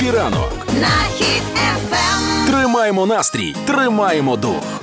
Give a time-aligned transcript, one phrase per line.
[0.00, 2.46] Хеппі ранок на хід ефем.
[2.46, 4.82] Тримаємо настрій, тримаємо дух.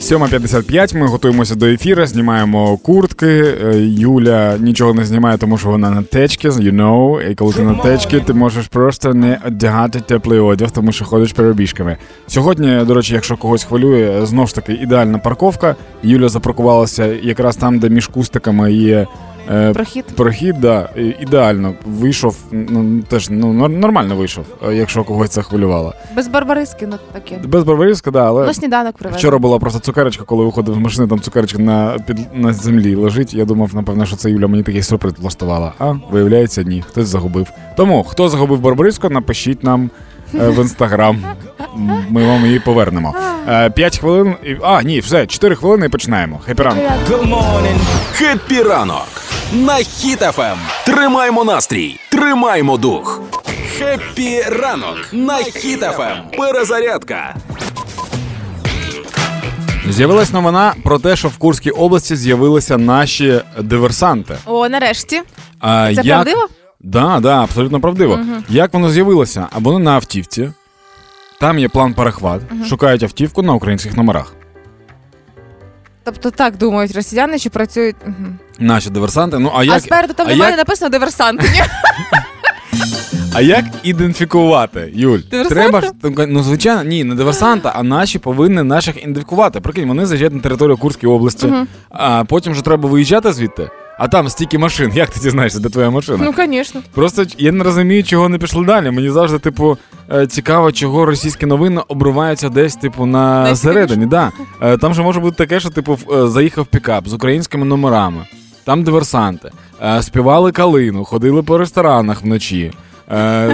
[0.00, 3.26] 7.55, Ми готуємося до ефіру, знімаємо куртки.
[3.26, 7.30] Е, Юля нічого не знімає, тому що вона на течці, you know.
[7.30, 11.32] І коли ти на течці, ти можеш просто не одягати теплий одяг, тому що ходиш
[11.32, 11.96] перебіжками.
[12.26, 15.76] Сьогодні, до речі, якщо когось хвилює, знову ж таки ідеальна парковка.
[16.02, 19.06] Юля запаркувалася якраз там, де між кустиками є
[19.74, 20.88] прохід, прохід, да,
[21.20, 22.36] ідеально вийшов.
[22.50, 25.94] Ну теж ну нормально вийшов, е, якщо когось це хвилювало.
[26.16, 27.38] Без барбариски, ну таке.
[27.44, 29.18] Без барбариски, да, але ну, сніданок привезли.
[29.18, 33.34] Вчора була просто цукерочка, коли виходив з машини, там цукерочка на під на землі лежить.
[33.34, 35.72] Я думав, напевно, що це Юля мені такий сюрприз влаштувала.
[35.78, 37.46] А виявляється, ні, хтось загубив.
[37.76, 39.90] Тому хто загубив барбариску, напишіть нам
[40.34, 41.24] е, в інстаграм.
[42.10, 43.14] Ми вам її повернемо.
[43.74, 44.34] П'ять хвилин.
[44.62, 46.40] А, ні, все, чотири хвилини і починаємо.
[46.46, 46.84] Хеппі ранок.
[48.12, 49.08] Хеппі ранок
[49.52, 50.56] на Хіт-ФМ.
[50.86, 53.20] Тримаємо настрій, тримаємо дух.
[53.78, 56.16] Хеппі ранок на Хіт-ФМ.
[56.38, 57.34] Перезарядка.
[59.88, 64.34] З'явилась новина про те, що в Курській області з'явилися наші диверсанти.
[64.46, 65.22] О, нарешті.
[65.60, 66.04] А, Це як...
[66.06, 66.48] правдиво?
[66.80, 68.12] Да, да, абсолютно правдиво.
[68.14, 68.42] Угу.
[68.48, 69.46] Як воно з'явилося?
[69.52, 70.50] А вони на автівці.
[71.42, 72.64] Там є план перехват, угу.
[72.64, 74.34] шукають автівку на українських номерах.
[76.04, 78.26] Тобто так думають росіяни, чи працюють угу.
[78.58, 79.38] наші диверсанти.
[79.38, 80.58] Ну а як а спереду там немає як...
[80.58, 81.46] написано диверсанти.
[83.34, 85.18] А як ідентифікувати, Юль?
[85.18, 85.90] Треба ж
[86.28, 89.60] ну звичайно, ні, не диверсанта, а наші повинні наших ідентифікувати.
[89.60, 93.70] Прикинь, вони заїжджають на територію Курської області, uh а потім вже треба виїжджати звідти.
[93.98, 94.92] А там стільки машин.
[94.94, 96.18] Як ти дізнаєшся, де твоя машина?
[96.24, 96.80] Ну, звісно.
[96.94, 98.90] Просто я не розумію, чого не пішли далі.
[98.90, 99.78] Мені завжди, типу,
[100.12, 104.06] е, цікаво, чого російські новини обриваються десь, типу, на середині.
[104.06, 104.32] Да.
[104.60, 108.26] Е, там же може бути таке, що типу е, заїхав пікап з українськими номерами,
[108.64, 109.50] там диверсанти,
[110.00, 112.72] співали калину, ходили по ресторанах вночі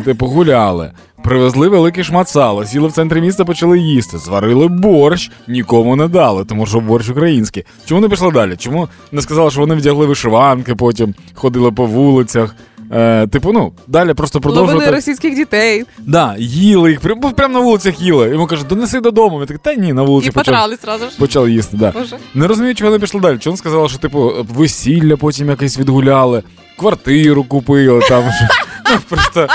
[0.05, 0.93] типу, гуляли.
[1.29, 6.45] Привезли великий шмат сала, сіли в центрі міста, почали їсти, зварили борщ, нікому не дали,
[6.45, 7.65] тому що борщ український.
[7.87, 8.57] Чому не пішли далі?
[8.59, 12.55] Чому не сказали, що вони вдягли вишиванки, потім ходили по вулицях?
[12.93, 14.75] Е, Типу, ну, далі просто продовжувати.
[14.79, 15.85] Ловили російських дітей.
[15.99, 18.29] Да, їли їх, прямо прям на вулицях їли.
[18.29, 19.39] Йому кажуть, донеси додому.
[19.39, 21.19] Він такий, та ні, на вулиці І потрали зразу ж.
[21.19, 21.77] почали їсти.
[21.77, 21.91] Да.
[21.91, 22.17] Боже.
[22.35, 23.39] Не розумію, чого не пішли далі.
[23.39, 26.43] Чому сказали, що типу весілля потім якесь відгуляли,
[26.79, 28.25] квартиру купили там.
[29.09, 29.47] Просто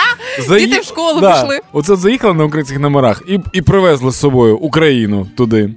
[0.47, 0.65] заї...
[0.65, 1.41] Діти в школу да.
[1.41, 1.59] пішли.
[1.73, 5.69] Оце заїхали на українських номерах і і привезли з собою Україну туди.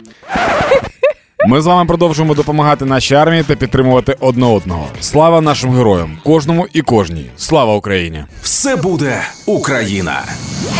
[1.48, 4.88] Ми з вами продовжуємо допомагати нашій армії та підтримувати одне одного.
[5.00, 7.30] Слава нашим героям, кожному і кожній.
[7.36, 8.24] Слава Україні!
[8.42, 10.24] Все буде Україна!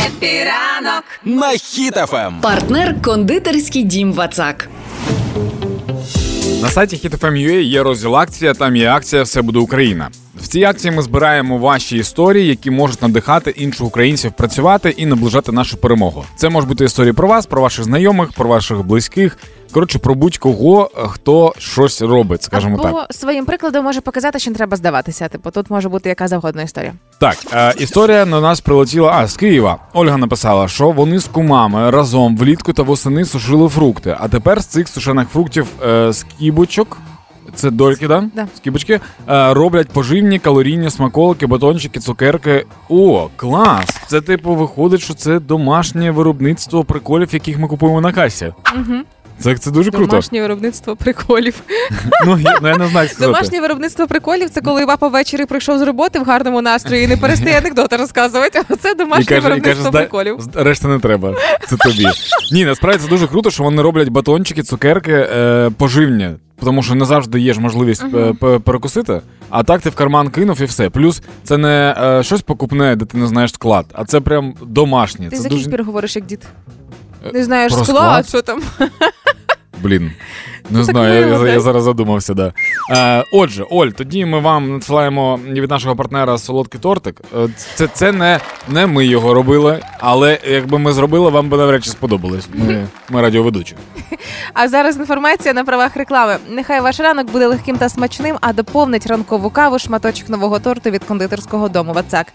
[0.06, 2.40] Хеппі ранок на Хіт-ФМ.
[2.40, 4.68] Партнер кондитерський дім Вацак.
[6.62, 8.54] На сайті HitFM.ua є розділ акція.
[8.54, 10.08] Там є акція Все буде Україна.
[10.40, 15.52] В цій акції ми збираємо ваші історії, які можуть надихати інших українців працювати і наближати
[15.52, 16.24] нашу перемогу.
[16.36, 19.38] Це може бути історії про вас, про ваших знайомих, про ваших близьких.
[19.72, 23.12] Коротше, про будь-кого, хто щось робить, скажімо Або так.
[23.14, 25.28] своїм прикладом може показати, що не треба здаватися.
[25.28, 26.92] Типу, тут може бути яка завгодна історія.
[27.20, 29.12] Так, е, історія на нас прилетіла.
[29.12, 34.16] А з Києва Ольга написала, що вони з кумами разом влітку та восени сушили фрукти.
[34.20, 36.98] А тепер з цих сушених фруктів е, з кібочок
[37.54, 38.24] це дольки, да?
[38.34, 38.46] Да.
[38.56, 39.00] Скібочки.
[39.28, 42.66] Е, роблять поживні, калорійні смаколики, батончики, цукерки.
[42.88, 43.86] О, клас!
[44.06, 48.52] Це типу виходить, що це домашнє виробництво приколів, яких ми купуємо на касі.
[48.74, 48.94] Угу.
[49.38, 50.10] Це це дуже круто.
[50.10, 51.54] Домашнє виробництво приколів.
[52.26, 53.32] Ну я, ну, я не знаю, сказати.
[53.32, 57.16] Домашнє виробництво приколів це коли папа ввечері прийшов з роботи в гарному настрої і не
[57.16, 58.62] перестає анекдоти розказувати.
[58.80, 60.38] Це домашнє і каже, виробництво і каже, приколів.
[60.54, 61.34] Решта не треба.
[61.68, 62.06] Це тобі.
[62.52, 66.30] Ні, насправді це дуже круто, що вони роблять батончики, цукерки е, поживні.
[66.60, 68.58] Тому що не завжди є ж можливість uh-huh.
[68.58, 70.90] перекусити, а так ти в карман кинув і все.
[70.90, 75.28] Плюс це не е, щось покупне, де ти не знаєш склад, а це прям домашнє.
[75.28, 75.70] Ти це за дуже...
[75.70, 76.46] яких говориш, як дід?
[77.26, 78.62] Е, не знаєш склад, склад, що там.
[79.82, 80.12] Блін.
[80.70, 82.52] Не знаю, я, я зараз задумався, да.
[82.90, 87.20] Е, Отже, Оль, тоді ми вам надсилаємо від нашого партнера солодкий тортик.
[87.36, 91.84] Е, це це не не ми його робили, але якби ми зробили, вам би навряд
[91.84, 92.48] чи сподобалось.
[92.54, 93.76] Ми ми радіоведучі.
[94.54, 96.36] А зараз інформація на правах реклами.
[96.50, 101.04] Нехай ваш ранок буде легким та смачним, а доповнить ранкову каву шматочок нового торту від
[101.04, 102.26] кондитерського дому Вацак.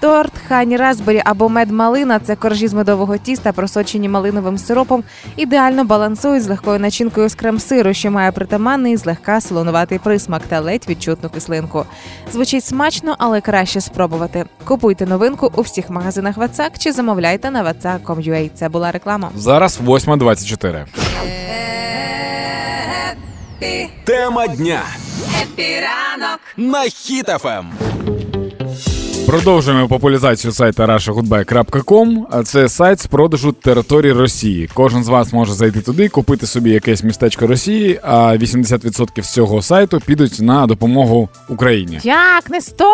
[0.00, 5.04] Торт, хані Разбері або мед малина це коржі з медового тіста, просочені малиновим сиропом,
[5.36, 10.60] ідеально балансують з легкою начинкою з крем-сиру сиру, що має притаманний злегка солонуватий присмак та
[10.60, 11.84] ледь відчутну кислинку.
[12.32, 14.44] Звучить смачно, але краще спробувати.
[14.64, 18.50] Купуйте новинку у всіх магазинах Вацак чи замовляйте на vatsak.com.ua.
[18.54, 19.30] Це була реклама.
[19.34, 20.86] Зараз 8.24.
[24.04, 24.82] Тема дня.
[25.42, 27.66] Хеппі ранок на Хіт-ФМ.
[29.26, 32.16] Продовжуємо популяризацію сайту russiagoodbye.com.
[32.30, 34.68] А Це сайт з продажу території Росії.
[34.74, 39.62] Кожен з вас може зайти туди, купити собі якесь містечко Росії, а 80% з цього
[39.62, 42.00] сайту підуть на допомогу Україні.
[42.02, 42.92] Як не сто?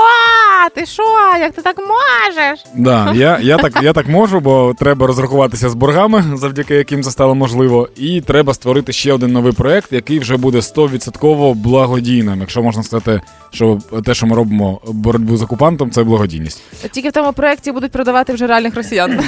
[0.74, 1.02] Ти що?
[1.40, 2.64] Як ти так можеш?
[2.74, 7.10] Да, я, я, так, я так можу, бо треба розрахуватися з боргами, завдяки яким це
[7.10, 7.88] стало можливо.
[7.96, 12.40] І треба створити ще один новий проект, який вже буде 100% благодійним.
[12.40, 13.20] Якщо можна сказати,
[13.50, 16.62] що те, що ми робимо боротьбу з окупантом, це благодійність.
[16.90, 19.20] Тільки в тому проєкті будуть продавати вже реальних росіян.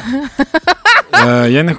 [1.26, 1.76] Е, я не,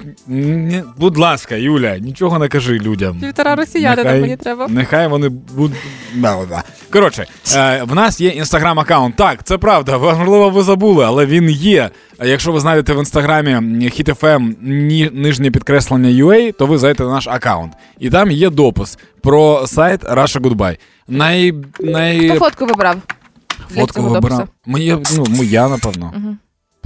[0.96, 3.20] будь ласка, Юля, нічого не кажи людям.
[3.20, 4.68] Півтора росіянина Нехай- мені треба.
[4.68, 5.76] Нехай вони будуть.
[6.14, 6.62] Да, да.
[6.92, 7.26] Коротше,
[7.56, 9.14] е, в нас є інстаграм-аккаунт.
[9.16, 9.98] Так, це правда.
[9.98, 11.90] Можливо, ви забули, але він є.
[12.18, 13.50] А Якщо ви знайдете в інстаграмі
[13.88, 17.72] HitFM ні, нижнє підкреслення UA, то ви зайдете на наш аккаунт.
[17.98, 20.78] І там є допис про сайт Russia Goodbye.
[21.08, 22.28] Най, най...
[22.30, 22.96] Хто фотку вибрав?
[23.74, 24.44] Фотку допису?
[24.66, 26.12] Моє, ну, моя, напевно.
[26.16, 26.38] Мгм.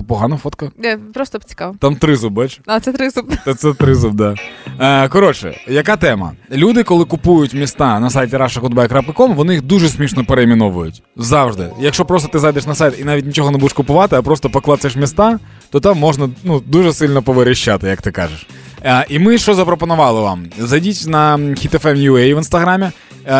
[0.08, 0.70] Погана фотка.
[0.84, 1.75] Е, Просто цікаво.
[1.78, 2.61] Там тризуб, бач.
[2.67, 3.32] А, це три зуб.
[3.44, 4.34] Та це тризуб, да.
[4.81, 6.32] Е, коротше, яка тема?
[6.52, 11.02] Люди, коли купують міста на сайті russiagoodbye.com, вони їх дуже смішно перейменовують.
[11.17, 11.70] Завжди.
[11.81, 14.96] Якщо просто ти зайдеш на сайт і навіть нічого не будеш купувати, а просто поклацаєш
[14.96, 15.38] міста,
[15.70, 18.46] то там можна ну, дуже сильно поверещати, як ти кажеш.
[18.84, 20.46] Е, і ми що запропонували вам?
[20.58, 22.90] Зайдіть на HitFM.ua в інстаграмі,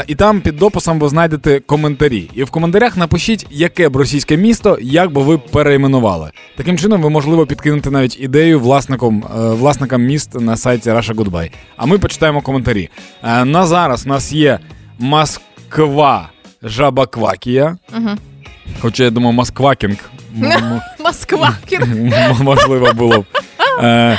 [0.07, 2.31] і там під дописом ви знайдете коментарі.
[2.35, 6.31] І в коментарях напишіть, яке б російське місто, як би ви перейменували.
[6.57, 11.51] Таким чином, ви можливо підкинете навіть ідею власникам, е, власникам міст на сайті Russia Goodbye.
[11.77, 12.89] А ми почитаємо коментарі.
[13.25, 14.59] Е, На зараз у нас є
[14.99, 16.29] Москва
[16.63, 17.77] Жабаквакія.
[17.97, 18.09] Угу.
[18.81, 20.11] Хоча я думаю, Москвакінг.
[20.37, 21.57] м- м- Москва.
[21.73, 23.25] М- Можливо, було б.
[23.83, 24.19] Е,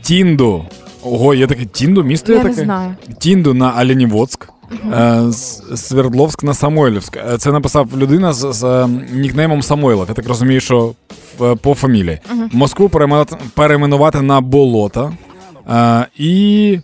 [0.00, 0.64] Тінду.
[1.04, 2.64] Ого, є таке Тінду, місто є Я не таке?
[2.64, 2.94] знаю.
[3.18, 4.48] Тінду на Оленіводськ.
[4.92, 5.32] Е,
[5.76, 7.16] Свердловськ на Самойлівськ.
[7.16, 10.06] Е, Це написав людина з, з е, нікнеймом Самойлов.
[10.08, 10.92] Я так розумію, що
[11.60, 12.18] по фамілії.
[12.52, 12.88] Москву
[13.54, 15.12] перейменувати, на болото.
[15.70, 16.78] Е, і.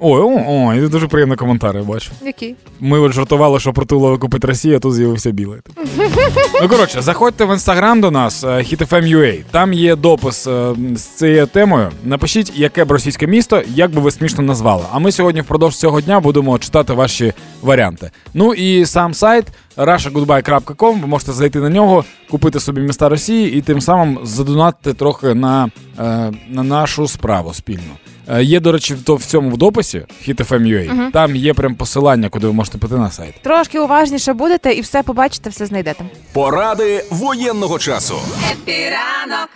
[0.00, 2.10] Ой, о, о, і дуже приємний коментар, я бачу.
[2.22, 2.54] Який?
[2.80, 5.60] Ми от жартували, що притулова купить Росія, а тут з'явився білий.
[6.62, 9.42] ну коротше, заходьте в інстаграм до нас, е, hitfm.ua.
[9.50, 11.90] Там є допис е, з цією темою.
[12.04, 14.82] Напишіть, яке б російське місто, як би ви смішно назвали.
[14.92, 17.32] А ми сьогодні впродовж цього дня будемо читати ваші
[17.62, 18.10] варіанти.
[18.34, 19.44] Ну і сам сайт
[19.76, 25.34] russiagoodbye.com, ви можете зайти на нього, купити собі міста Росії і тим самим задонатити трохи
[25.34, 27.92] на, е, на нашу справу спільно.
[28.28, 32.46] Е, Є, до речі, то- в цьому в дописі hitfm.ua, там є прям посилання, куди
[32.46, 33.34] ви можете піти на сайт.
[33.42, 36.04] Трошки уважніше будете і все побачите, все знайдете.
[36.32, 38.14] Поради воєнного часу.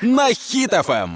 [0.03, 0.35] На Ем.
[0.35, 1.09] Хіт-ФМ.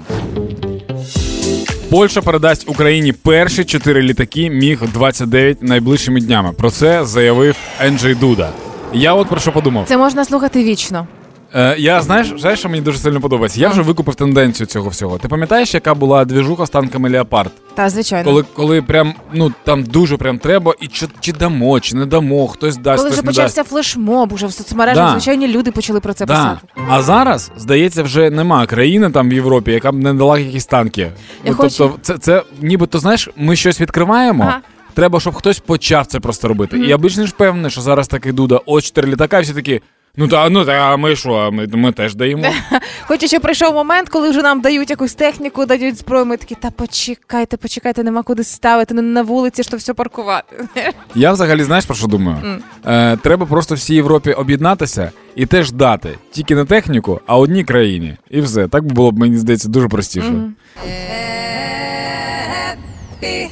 [1.89, 6.53] Польща передасть Україні перші чотири літаки Міг 29 найближчими днями.
[6.53, 8.49] Про це заявив Енджей Дуда.
[8.93, 9.85] Я от про що подумав.
[9.87, 11.07] Це можна слухати вічно.
[11.55, 13.59] Е, я знаєш, знаєш, що мені дуже сильно подобається.
[13.61, 15.17] Я вже викупив тенденцію цього всього.
[15.17, 17.51] Ти пам'ятаєш, яка була двіжуха з танками Леопард?
[17.75, 18.25] Та, звичайно.
[18.25, 22.47] Коли, коли прям ну там дуже прям треба, і чи, чи дамо, чи не дамо,
[22.47, 23.37] хтось дасть, Коли хтось вже не дасть.
[23.37, 25.11] почався флешмоб, уже в соцмережах Да.
[25.11, 26.33] звичайні люди почали про це Да.
[26.33, 26.59] писати.
[26.89, 31.01] А зараз, здається, вже нема країни там в Європі, яка б не дала якісь танки.
[31.01, 31.11] Я
[31.51, 34.43] ну, хочу- Тобто, це, це нібито, знаєш, ми щось відкриваємо.
[34.43, 34.59] Ага.
[34.93, 36.79] Треба, щоб хтось почав це просто робити.
[36.79, 39.81] І я більш ніж впевнений, що зараз такий дуда, о, чотири літака, і всі такі.
[40.17, 41.33] Ну та ну та а ми що?
[41.33, 42.43] а Ми, ми теж даємо.
[43.07, 46.25] Хочу, щоб прийшов момент, коли вже нам дають якусь техніку, дають зброю.
[46.25, 50.67] Ми такі, та почекайте, почекайте, нема куди ставити, не на вулиці, що все паркувати.
[51.15, 52.61] Я взагалі знаєш про що думаю?
[52.85, 58.17] Е, треба просто всій Європі об'єднатися і теж дати тільки не техніку, а одній країні.
[58.29, 58.67] І все.
[58.67, 60.33] Так би було б, мені здається, дуже простіше.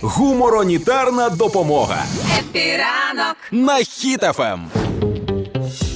[0.02, 2.04] Гуморонітарна допомога.
[3.52, 3.80] На
[4.40, 4.83] Ем.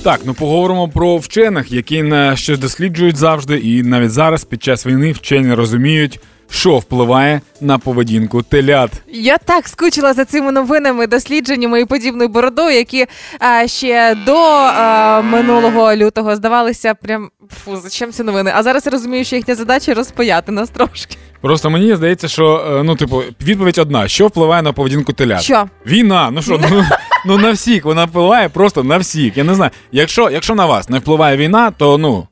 [0.08, 4.86] Так, ну поговоримо про вчених, які на щось досліджують завжди, і навіть зараз, під час
[4.86, 8.92] війни, вчені розуміють, що впливає на поведінку телят.
[9.08, 13.06] Я так скучила за цими новинами, дослідженнями і подібною бородою, які
[13.40, 17.30] а, ще до а, минулого лютого здавалися прям
[17.64, 18.52] фу, зачем ці новини?
[18.56, 21.18] А зараз я розумію, що їхня задача розпаяти нас трошки.
[21.42, 25.42] Просто мені здається, що е, ну, типу, відповідь одна: що впливає на поведінку телят?
[25.42, 25.70] Що?
[25.86, 26.86] Війна, ну що, ну,
[27.26, 29.38] ну на всіх, вона впливає просто на всіх.
[29.38, 29.72] Я не знаю.
[29.92, 32.28] Якщо, якщо на вас не впливає війна, то ну.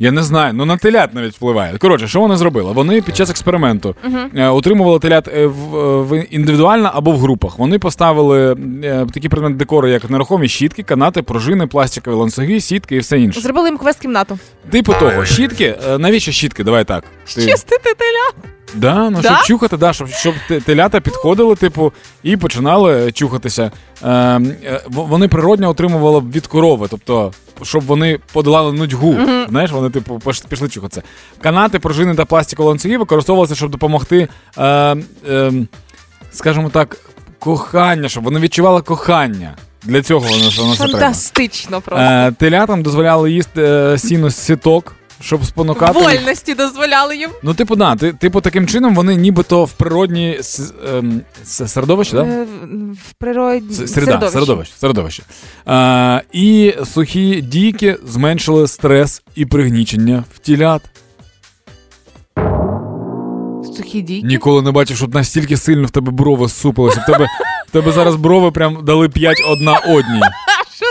[0.00, 1.78] Я не знаю, ну на телят навіть впливає.
[1.78, 2.72] Коротше, що вони зробили?
[2.72, 3.96] Вони під час експерименту
[4.36, 7.58] е, утримували телят е, в, е, в індивідуально або в групах.
[7.58, 8.56] Вони поставили
[9.14, 13.40] такі предмети декору, як нерухомі щітки, канати, пружини, пластикові ланцюги, сітки і все інше.
[13.40, 14.38] Зробили їм квест-кімнату.
[14.70, 16.64] Типу того, щітки, навіщо щітки?
[16.64, 17.04] Давай так.
[17.34, 18.48] Ти- Чистити теля.
[18.74, 19.28] Да, ну Да?
[19.28, 20.34] щоб чухати, да, щоб, щоб
[20.64, 23.70] телята підходили, типу, і починали чухатися.
[24.02, 26.86] Е, е, вони природньо отримували від корови.
[26.90, 27.32] Тобто
[27.62, 29.16] щоб вони подолали нудьгу.
[29.48, 31.02] Знаєш, вони типу пішли чухатися.
[31.40, 34.96] Канати, пружини та пластикові ланцюги використовувалися, щоб допомогти, е,
[35.28, 35.52] е,
[36.32, 36.96] скажімо так,
[37.38, 39.56] кохання, щоб вони відчували кохання.
[39.82, 40.98] Для цього воно воно все треба.
[40.98, 42.04] Фантастично просто.
[42.04, 45.98] Е, телятам дозволяли їсти е, сіно з сіток, щоб спонукати.
[46.00, 46.08] їх.
[46.20, 47.30] Вольності дозволяли їм.
[47.42, 52.12] Ну, типу, да, ти, типу, таким чином вони нібито в природній с, ем, с- середовищі,
[52.12, 52.22] да?
[52.24, 52.46] Е,
[53.08, 54.72] В природі С- Середа, середовище.
[54.78, 55.22] середовище.
[55.68, 60.82] Е, і сухі дійки зменшили стрес і пригнічення в тілят.
[63.76, 64.26] Сухі дійки.
[64.26, 67.00] Ніколи не бачив, щоб настільки сильно в тебе брови супилися.
[67.00, 67.26] В тебе,
[67.68, 70.20] в тебе зараз брови прям дали п'ять одна одній.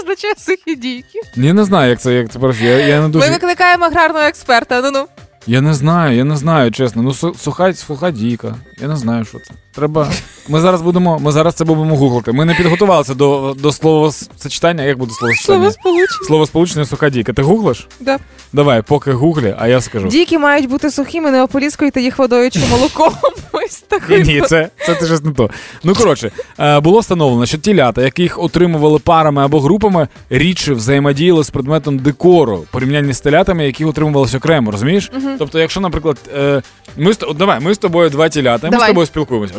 [0.08, 1.20] Означає сухі дійки?
[1.36, 2.64] Ні, не знаю, як це, як це просто.
[2.64, 3.26] Я, я не дуже.
[3.28, 4.82] Ми викликаємо аграрного експерта.
[4.82, 5.08] Ну ну.
[5.48, 7.02] Я не знаю, я не знаю, чесно.
[7.02, 8.56] Ну, суха, суха дійка.
[8.82, 9.54] Я не знаю, що це.
[9.78, 10.08] Треба.
[10.50, 12.32] Ми зараз будемо, ми зараз це будемо гуглити.
[12.32, 14.84] Ми не підготувалися до, до словосочетання.
[14.84, 15.58] Як буде словосочетання?
[15.60, 16.28] Слово сполучення.
[16.28, 17.34] Словосполучення суха дійка.
[17.34, 17.88] Ти гуглиш?
[18.00, 18.18] Да.
[18.54, 20.08] Давай, поки гуглі, а я скажу.
[20.08, 23.14] Дійки мають бути сухими, не ополіскуйте їх водою чи молоком.
[23.52, 24.24] Ось Ні, такий.
[24.24, 25.50] ні, це, це ти щось не то.
[25.84, 31.50] Ну коротше, е, було встановлено, що тілята, яких отримували парами або групами, рідше взаємодіяли з
[31.50, 35.12] предметом декору порівнянні з телятами, які отримувалися окремо, розумієш?
[35.40, 36.62] Тобто, якщо, наприклад, е,
[36.98, 39.54] ми з, давай, ми з тобою два тілята, ми з тобою спілкуємося.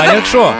[0.00, 0.52] А якщо,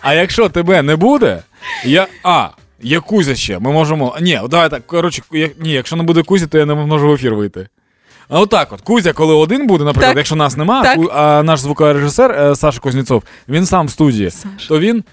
[0.00, 1.42] а якщо тебе не буде,
[1.84, 2.06] я.
[2.24, 2.48] А,
[2.82, 4.16] є Кузя ще, ми можемо.
[4.20, 7.34] Ні, давай так, коротше, ні, якщо не буде Кузі, то я не можу в ефір
[7.34, 7.68] вийти.
[8.28, 10.16] А отак от, Кузя, коли один буде, наприклад, Так.
[10.16, 10.98] якщо нас нема, Так.
[11.14, 14.30] А наш звукорежисер е, Саша Кузнєцов, він сам в студії,
[14.68, 15.04] то він,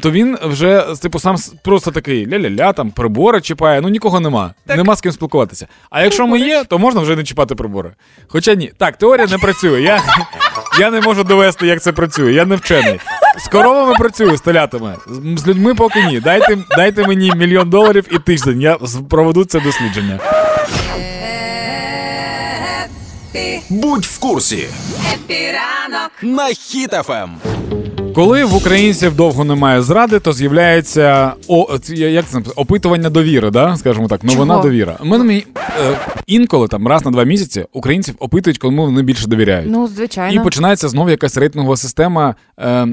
[0.00, 4.54] то він вже типу сам просто такий ля-ля-ля, там прибори чіпає, ну нікого нема.
[4.66, 4.76] Так.
[4.76, 5.66] Нема з ким спілкуватися.
[5.90, 7.90] А якщо ми є, то можна вже не чіпати прибори.
[8.28, 9.82] Хоча ні, так, теорія не працює.
[9.82, 10.02] Я,
[10.78, 12.32] я не можу довести, як це працює.
[12.32, 13.00] Я не вчений.
[13.38, 14.96] З коровами працюю, з телятами.
[15.36, 16.20] З, людьми поки ні.
[16.20, 18.60] Дайте, дайте мені мільйон доларів і тиждень.
[18.60, 18.78] Я
[19.10, 20.18] проведу це дослідження.
[23.70, 24.68] Будь в курсі.
[25.14, 26.10] Хеппі ранок.
[26.22, 26.54] На Ем.
[26.54, 27.30] Хіт-ФМ.
[28.14, 33.76] Коли в українців довго немає зради, то з'являється о, як це опитування довіри, да?
[33.76, 34.62] скажімо так, новина Чого?
[34.62, 34.96] довіра.
[35.02, 35.42] Мене е,
[36.26, 39.70] інколи там раз на два місяці українців опитують, кому вони більше довіряють.
[39.70, 39.88] Ну,
[40.32, 42.86] І починається знову якась рейтингова система е,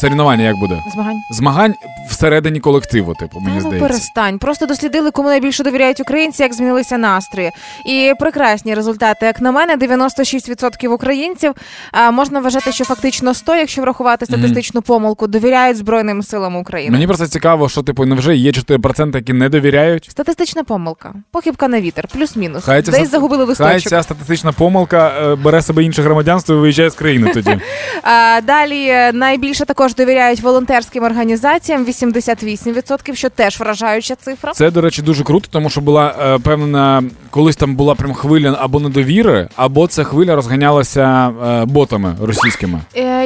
[0.00, 0.82] соревнування, як буде?
[0.94, 1.16] Змагань.
[1.32, 1.74] Змагань
[2.10, 3.88] всередині колективу, типу, мені Та ну здається.
[3.88, 4.38] перестань.
[4.38, 7.50] Просто дослідили, кому найбільше довіряють українці, як змінилися настрої.
[7.86, 9.26] І прекрасні результати.
[9.26, 11.52] Як на мене, 96% українців
[11.92, 16.92] а, можна вважати, що фактично 100, якщо врахувати статистичну помилку, довіряють Збройним силам України.
[16.92, 20.08] Мені просто цікаво, що типу невже є 4%, які не довіряють.
[20.10, 21.14] Статистична помилка.
[21.30, 22.64] Похибка на вітер, плюс-мінус.
[22.64, 23.90] Хай ця Десь загубили Хай листочок.
[23.90, 27.58] ця статистична помилка е, бере себе інше громадянство і виїжджає з країни тоді.
[28.02, 34.52] А, далі е, найбільше також довіряють волонтерським організаціям 88%, що теж вражаюча цифра.
[34.52, 38.56] Це, до речі, дуже круто, тому що була е, певна, колись там була прям хвиля
[38.60, 41.30] або недовіри, або ця хвиля розганялася
[41.66, 42.80] ботами російськими.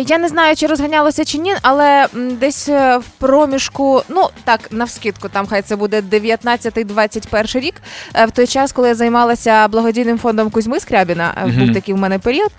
[0.06, 2.06] Я не знаю, чи розганялося чи ні, але
[2.40, 7.74] десь е, в проміжку, ну так, навскидку, там хай це буде 19-21 рік.
[8.16, 11.98] е, В той час, коли я займалася благодійним фондом Кузьми Скрябіна, е, був такий в
[11.98, 12.50] мене період.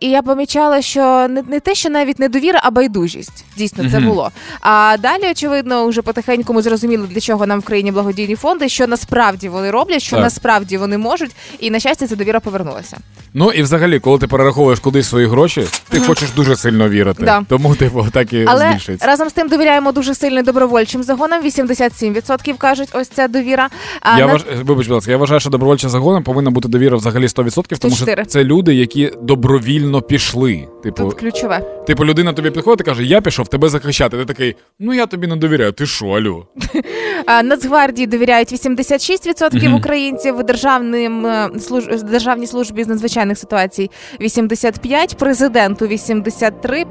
[0.00, 3.44] І я помічала, що не, не те, що навіть недовіра, а байдужість.
[3.56, 4.08] Дійсно, це Мгм.
[4.08, 4.30] було.
[4.60, 8.86] А далі, очевидно, вже потихеньку ми зрозуміли, для чого нам в країні благодійні фонди, що
[8.86, 10.24] насправді вони роблять, що Так.
[10.24, 12.96] насправді вони можуть, і на щастя, ця довіра повернулася.
[13.34, 17.22] Ну і взагалі, коли ти перераховуєш кудись свої гроші, ти хочеш дуже сильно вірити.
[17.24, 17.35] Да.
[17.48, 19.06] Тому типу так і Але збільшується.
[19.06, 21.42] разом з тим довіряємо дуже сильно добровольчим загонам.
[21.44, 23.68] 87% кажуть, ось ця довіра.
[24.00, 24.44] А Я на- вваж...
[24.62, 28.24] Вибач, будь ласка, я вважаю, що добровольчим загоном повинна бути довіра взагалі 100%, тому що
[28.26, 30.68] це люди, які добровільно пішли.
[30.82, 31.58] Типу, Тут ключове.
[31.86, 34.16] типу, людина тобі підходить і каже, я пішов тебе захищати.
[34.16, 35.72] Ти такий, ну я тобі не довіряю.
[35.72, 36.46] Ти що, алю?
[37.44, 39.74] Нацгвардії довіряють 86% Мгм.
[39.74, 41.84] українців, державним е, служ...
[42.02, 43.90] державній службі з надзвичайних ситуацій
[44.20, 46.84] 85%, президенту 83%,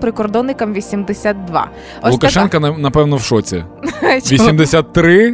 [0.43, 1.67] прикордонникам 82%.
[2.01, 3.63] Ось Лукашенка на- напевно в шоці.
[4.31, 5.33] 83,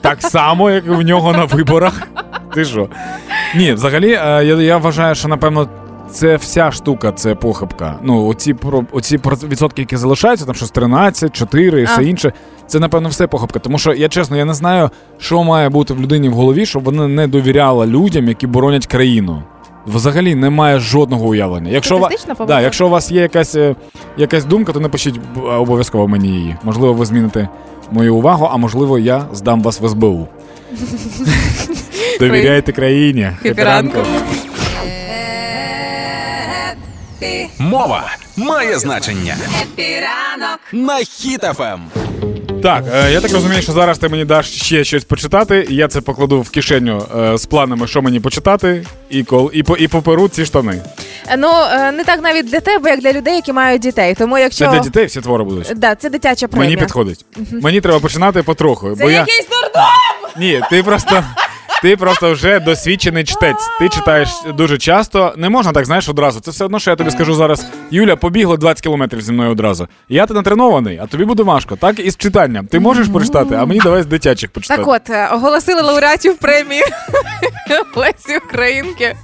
[0.00, 2.02] так само, як і в нього на виборах.
[2.54, 2.88] Ти що?
[3.56, 5.68] Ні, взагалі, е, я, я вважаю, що напевно.
[6.10, 7.98] Це вся штука, це похибка.
[8.02, 8.54] Ну, оці,
[8.92, 9.18] оці
[9.48, 12.32] відсотки, які залишаються, там щось 13, 4 і все інше.
[12.66, 13.58] Це, напевно, все похибка.
[13.58, 16.84] Тому що я чесно, я не знаю, що має бути в людині в голові, щоб
[16.84, 19.42] вона не довіряла людям, які боронять країну.
[19.86, 21.70] Взагалі немає жодного уявлення.
[21.70, 22.10] Якщо, ва...
[22.46, 23.76] Да, якщо у вас є якась, е,
[24.16, 26.56] якась думка, то напишіть б- обов'язково мені її.
[26.62, 27.48] Можливо, ви зміните
[27.90, 30.28] мою увагу, а можливо, я здам вас в СБУ.
[32.20, 33.30] Довіряйте країні.
[33.42, 33.98] Хеппі ранку.
[37.58, 38.04] Мова
[38.36, 39.36] має значення.
[39.62, 40.60] Хеппі ранок.
[40.72, 41.04] На Ем.
[41.04, 41.80] Хіт-ФМ.
[42.62, 45.88] Так, е, я так розумію, що зараз ти мені даш ще щось почитати, і я
[45.88, 49.88] це покладу в кишеню е, з планами, що мені почитати, і кол і, по, і
[49.88, 50.82] поперу ці штани.
[51.28, 51.48] Е, Ну
[51.96, 54.14] не так навіть для тебе, як для людей, які мають дітей.
[54.14, 55.72] Тому якщо Це для дітей всі твори будуть.
[55.76, 56.70] Да, це дитяча премія.
[56.70, 57.24] Мені підходить.
[57.62, 58.96] Мені треба починати потроху.
[58.96, 59.18] Це бо я...
[59.18, 59.82] якийсь дурдом!
[60.38, 61.24] Ні, ти просто.
[61.82, 63.68] Ти просто вже досвідчений чтець.
[63.78, 65.34] Ти читаєш дуже часто.
[65.36, 66.40] Не можна так, знаєш, одразу.
[66.40, 67.66] Це все одно, що я тобі скажу зараз.
[67.90, 69.88] Юля, побігла 20 кілометрів зі мною одразу.
[70.08, 71.76] Я ти натренований, а тобі буде важко.
[71.76, 72.66] Так і з читанням.
[72.66, 74.82] Ти можеш прочитати, а мені давай з дитячих почитати.
[74.84, 76.82] Так от, е, оголосили лауреатів премії
[77.96, 79.16] Лесі Українки.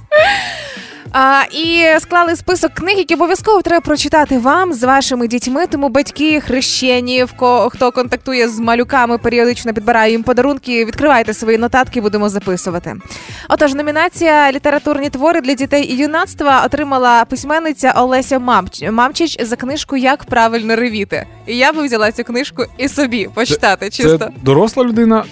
[1.11, 5.67] А, і склали список книг, які обов'язково треба прочитати вам з вашими дітьми.
[5.67, 7.25] Тому батьки, хрещені,
[7.69, 10.85] хто контактує з малюками, періодично підбирає їм подарунки.
[10.85, 12.95] Відкривайте свої нотатки, будемо записувати.
[13.49, 19.97] Отож, номінація літературні твори для дітей і юнацтва отримала письменниця Олеся Мамч- Мамчич за книжку
[19.97, 21.25] Як правильно ревіти.
[21.47, 23.89] І я би взяла цю книжку і собі почитати.
[23.89, 25.23] чисто Це доросла людина,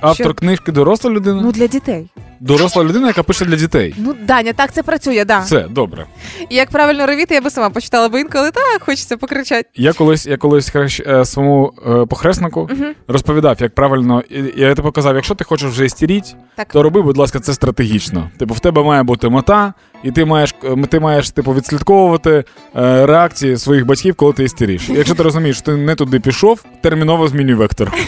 [0.00, 0.34] автор Що?
[0.34, 1.40] книжки доросла людина.
[1.42, 2.06] ну для дітей.
[2.46, 3.94] Доросла людина, яка пише для дітей.
[3.98, 5.38] Ну, Даня, так це працює, да.
[5.38, 6.06] Все, добре.
[6.48, 9.68] І як правильно ровіти, я би сама почитала, бо інколи так хочеться покричати.
[9.74, 12.70] Я колись, я колись хрещ, е, своєму е, похреснику
[13.08, 14.22] розповідав, як правильно.
[14.30, 16.68] і- Я тобі показав, якщо ти хочеш вже істеріть, Так.
[16.72, 18.30] то роби, будь ласка, це стратегічно.
[18.38, 19.72] Типу, в тебе має бути мета,
[20.02, 22.44] і ти маєш е, ти маєш типу відслідковувати
[22.76, 24.88] е, реакції своїх батьків, коли ти істеріш.
[24.88, 27.92] Якщо ти розумієш, що ти не туди пішов, терміново змінюй вектор.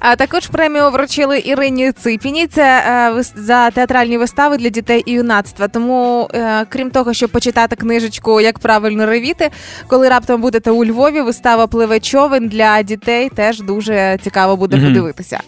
[0.00, 2.46] А також премію вручили Ірині Ципіні.
[2.46, 2.97] Це е,
[3.34, 5.68] за театральні вистави для дітей і юнацтва.
[5.68, 9.50] Тому, е, крім того, щоб почитати книжечку Як правильно ревіти,
[9.86, 14.86] коли раптом будете у Львові, вистава пливе човен для дітей теж дуже цікаво буде Мгм.
[14.86, 15.40] подивитися.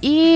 [0.00, 0.34] І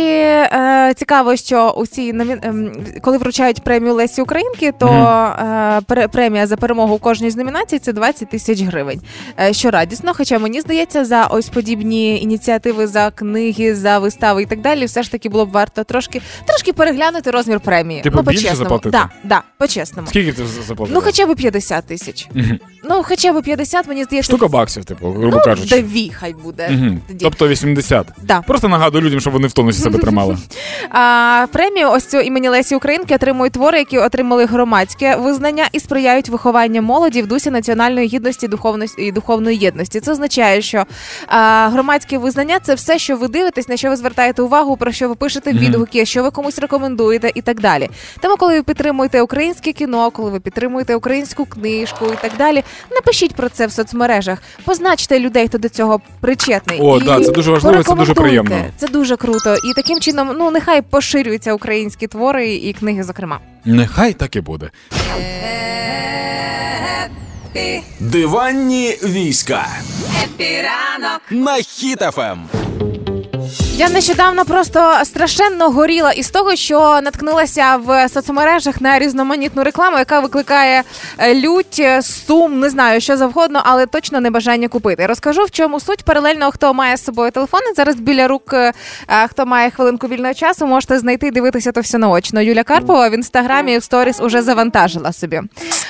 [0.52, 2.36] е, цікаво, що у цій номі...
[2.42, 2.72] ем,
[3.02, 5.42] коли вручають премію Лесі Українки, то е,
[5.88, 9.00] пре- премія за перемогу у кожній з номінацій це 20 тисяч гривень.
[9.40, 10.12] Е, що радісно.
[10.16, 15.02] Хоча мені здається, за ось подібні ініціативи, за книги, за вистави і так далі, все
[15.02, 18.02] ж таки було б варто трошки трошки переглянути розмір премії.
[18.02, 18.90] Типу, ну, більше заплатити?
[18.90, 20.08] Да, да, по-чесному.
[20.08, 20.94] Скільки ти заплатив?
[20.94, 22.28] Ну, хоча б 50 тисяч.
[22.84, 24.32] Ну, хоча б 50, мені здається.
[24.32, 25.82] Штука баксів, типу, грубо ну, кажучи.
[25.82, 26.68] Дві хай буде.
[27.08, 27.24] Тоді.
[27.24, 28.06] Тобто 80.
[28.22, 28.40] Да.
[28.40, 30.36] Просто нагадую людям, щоб вони в тонусі себе тримали.
[30.90, 36.28] А, премію ось цю імені Лесі Українки отримують твори, які отримали громадське визнання і сприяють
[36.28, 40.00] вихованню молоді в дусі національної гідності духовності і духовної єдності.
[40.00, 40.84] Це означає, що
[41.26, 45.08] а, громадське визнання це все, що ви дивитесь, на що ви звертаєте увагу, про що
[45.08, 47.90] ви пишете відгуки, що ви комусь рекомендуєте і так далі.
[48.20, 53.34] Тому, коли ви підтримуєте українське кіно, коли ви підтримуєте українську книжку і так далі, напишіть
[53.34, 56.78] про це в соцмережах, позначте людей, хто до цього причетний.
[56.82, 58.64] О, І да, це дуже важливо, це дуже приємно.
[58.76, 59.54] Це дуже круто.
[59.54, 63.40] І таким чином, ну нехай поширюються українські твори і книги, зокрема.
[63.64, 64.70] Нехай так і буде.
[68.00, 69.66] Диванні війська
[70.24, 71.20] епіранок.
[71.30, 71.58] на
[72.18, 72.63] Ем.
[73.76, 80.20] Я нещодавно просто страшенно горіла із того, що наткнулася в соцмережах на різноманітну рекламу, яка
[80.20, 80.82] викликає
[81.18, 85.06] е, лють, е, сум, не знаю, що завгодно, але точно не бажання купити.
[85.06, 86.02] Розкажу, в чому суть.
[86.02, 88.72] Паралельно, хто має з собою телефони, зараз біля рук, е,
[89.30, 92.40] хто має хвилинку вільного часу, можете знайти і дивитися то все наочно.
[92.40, 95.42] Юля Карпова в інстаграмі в сторіс уже завантажила собі.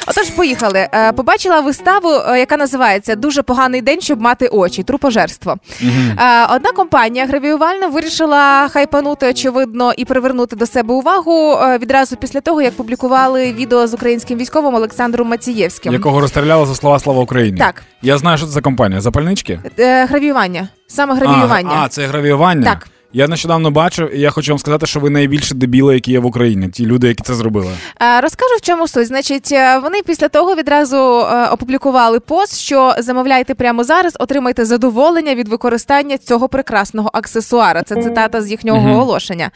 [0.06, 0.88] Отож, поїхали.
[0.92, 4.82] Е, Побачила виставу, е, яка називається Дуже поганий день, щоб мати очі.
[4.82, 5.56] Трупожерство.
[5.82, 12.40] Е, Одна компанія гравіювальна вирішила хайпанути, очевидно, і привернути до себе увагу е, відразу після
[12.40, 15.92] того, як публікували відео з українським військовим Олександром Мацієвським.
[15.92, 17.58] Якого розстріляли за слова Слава Україні.
[17.58, 17.82] Так.
[18.02, 19.00] Я знаю, що це за компанія.
[19.00, 19.60] Запальнички?
[19.78, 20.68] Е, Гравіювання.
[20.86, 21.70] Саме гравіювання.
[21.74, 22.64] А, а, це гравіювання?
[22.64, 22.88] Так.
[23.16, 26.26] Я нещодавно бачив, і я хочу вам сказати, що ви найбільші дебіли, які є в
[26.26, 26.68] Україні.
[26.68, 27.70] Ті люди, які це зробили.
[28.02, 29.06] Е, Розкажу, в чому суть.
[29.06, 35.34] Значить, е, вони після того відразу е, опублікували пост, що замовляйте прямо зараз, отримайте задоволення
[35.34, 37.82] від використання цього прекрасного аксесуара.
[37.82, 38.90] Це цитата з їхнього Мгм.
[38.90, 39.50] оголошення.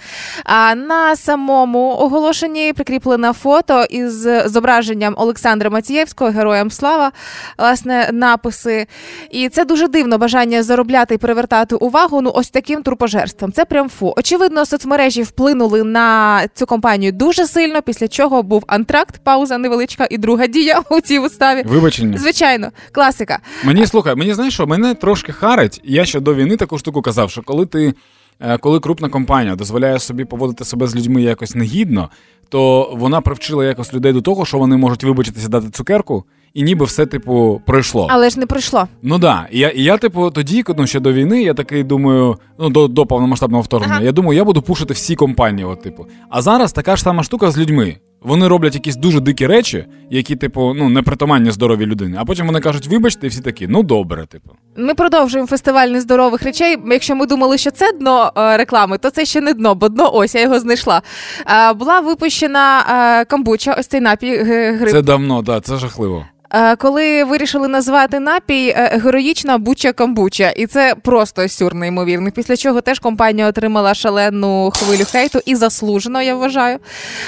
[0.44, 7.12] А на самому оголошенні прикріплене фото із зображенням Олександра Мацієвського, героям слава,
[7.58, 8.86] власне, написи.
[9.30, 12.20] І це дуже дивно бажання заробляти і привертати увагу.
[12.20, 13.47] Ну, ось таким трупожерством.
[13.52, 14.14] Це прям фу.
[14.16, 20.18] Очевидно, соцмережі вплинули на цю компанію дуже сильно, після чого був антракт, пауза невеличка і
[20.18, 21.62] друга дія у цій виставі.
[21.66, 22.18] Вибачення.
[22.18, 23.38] Звичайно, класика.
[23.64, 25.80] Мені слухай, мені знаєш, що мене трошки харить.
[25.84, 27.94] Я ще до війни таку штуку казав, що коли ти.
[28.40, 32.08] Е, Коли крупна компанія дозволяє собі поводити себе з людьми якось негідно,
[32.48, 36.24] то вона привчила якось людей до того, що вони можуть вибачитися дати цукерку,
[36.54, 38.06] і ніби все, типу, пройшло.
[38.10, 38.88] Але ж не пройшло.
[39.02, 42.36] Ну да, і я, і я, типу, тоді, ну ще до війни, я такий думаю,
[42.58, 44.04] ну до, до повномасштабного вторгнення, Ага.
[44.04, 46.06] я думаю, я буду пушити всі компанії, от, типу.
[46.30, 47.96] А зараз така ж сама штука з людьми.
[48.22, 52.16] Вони роблять якісь дуже дикі речі, які, типу, ну, непритаманні здоровій людини.
[52.20, 54.50] А потім вони кажуть, вибачте, і всі такі, ну добре, типу.
[54.76, 56.76] Ми продовжуємо фестиваль нездорових речей.
[56.86, 60.14] Якщо ми думали, що це дно е, реклами, то це ще не дно, бо дно
[60.14, 61.02] ось я його знайшла.
[61.46, 62.84] Е, була випущена
[63.20, 64.90] е, камбуча, ось цей напій гриб.
[64.90, 66.26] Це давно, так, це жахливо.
[66.50, 72.32] Е, коли вирішили назвати напій е, героїчна буча камбуча, і це просто сюр неймовірний.
[72.32, 76.78] Після чого теж компанія отримала шалену хвилю хейту і заслужено, я вважаю.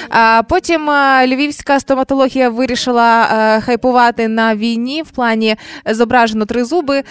[0.08, 3.26] А потім е, львівська стоматологія вирішила
[3.64, 5.56] хайпувати на війні в плані
[5.86, 7.02] зображено три зуби.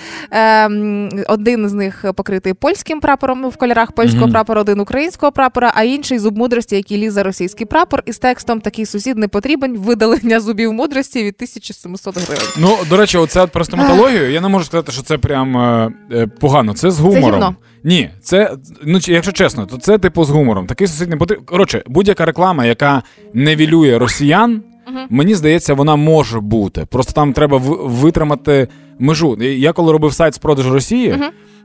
[1.27, 4.31] Один з них покритий польським прапором в кольорах польського Мгм.
[4.31, 8.61] прапора, один українського прапора, а інший зуб мудрості, який ліз за російський прапор, із текстом
[8.61, 9.77] такий сусід не потрібен.
[9.77, 12.45] Видалення зубів мудрості від 1700 гривень.
[12.57, 16.27] Ну, до речі, оце про стоматологію, я не можу сказати, що це прям е, е,
[16.27, 16.73] погано.
[16.73, 17.33] Це з гумором.
[17.33, 17.55] гівно.
[17.83, 18.51] Ні, це,
[18.83, 20.65] ну, якщо чесно, то це типу з гумором.
[20.65, 21.45] Такий сусід не потрібен.
[21.45, 24.63] Коротше, будь-яка реклама, яка невілює росіян,
[25.09, 26.85] мені здається, вона може бути.
[26.85, 28.67] Просто там треба витримати
[28.99, 29.37] межу.
[29.41, 31.15] Я коли робив сайт з продажу Росії.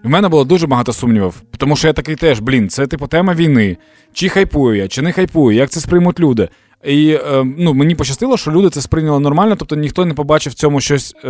[0.05, 3.35] В мене було дуже багато сумнівів, тому що я такий теж, блін, це типу тема
[3.35, 3.77] війни.
[4.12, 6.49] Чи хайпую я, чи не хайпую, як це сприймуть люди.
[6.85, 10.57] І е, ну, мені пощастило, що люди це сприйняли нормально, тобто ніхто не побачив в
[10.57, 11.29] цьому щось е,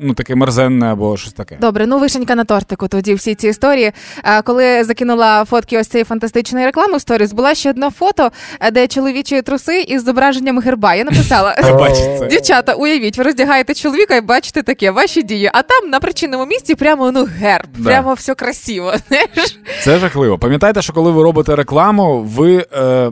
[0.00, 1.56] ну, таке мерзенне або щось таке.
[1.60, 2.88] Добре, ну вишенька на тортику.
[2.88, 3.92] Тоді всі ці історії.
[4.22, 8.70] А, Коли закинула фотки ось цієї фантастичної реклами в сторіс, була ще одна фото, е,
[8.70, 10.94] де чоловічі труси із зображенням герба.
[10.94, 11.56] Я написала.
[12.30, 15.50] Дівчата, уявіть, ви роздягаєте чоловіка і бачите таке, ваші дії.
[15.54, 17.88] А там на причинному місці прямо ну герб, Да.
[17.90, 18.92] прямо все красиво.
[19.08, 19.58] Знаєш?
[19.82, 20.38] Це жахливо.
[20.38, 22.66] Пам'ятайте, що коли ви робите рекламу, ви.
[22.76, 23.10] Е,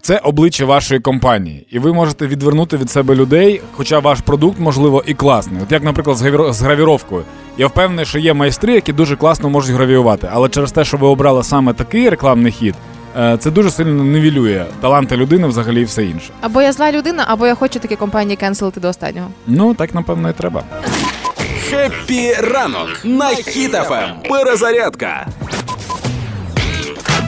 [0.00, 5.02] це обличчя вашої компанії, і ви можете відвернути від себе людей, хоча ваш продукт, можливо,
[5.06, 5.62] і класний.
[5.62, 6.16] От як, наприклад,
[6.54, 7.22] з, гравіровкою.
[7.58, 10.28] Я впевнений, що є майстри, які дуже класно можуть гравіювати.
[10.32, 12.74] Але через те, що ви обрали саме такий рекламний хід,
[13.18, 16.30] е, це дуже сильно нівелює таланти людини взагалі і все інше.
[16.40, 19.28] Або я зла людина, або я хочу такі компанії кенселити до останнього.
[19.46, 20.62] Ну, так напевно і треба.
[21.70, 24.28] Хеппі ранок на Хіт-ФМ.
[24.28, 25.26] Перезарядка.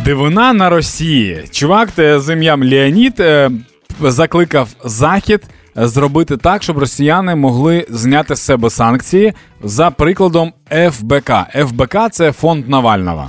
[0.07, 1.45] Дивина на Росії.
[1.51, 3.51] Чувак те з ім'ям Леонід е,
[4.01, 5.43] закликав Захід
[5.79, 10.53] е, зробити так, щоб росіяни могли зняти з себе санкції за прикладом
[10.91, 11.31] ФБК.
[11.69, 13.29] ФБК це фонд Навального.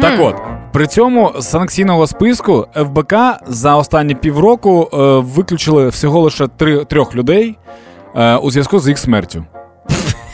[0.00, 0.36] Так от,
[0.72, 3.14] при цьому з санкційного списку ФБК
[3.46, 7.58] за останні півроку е, виключили всього лише три, трьох людей
[8.16, 9.44] е, у зв'язку з їх смертю.